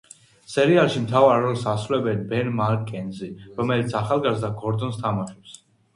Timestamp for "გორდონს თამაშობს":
4.65-5.55